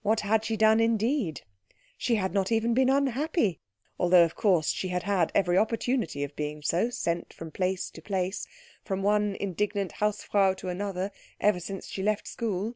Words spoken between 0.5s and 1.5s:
done, indeed?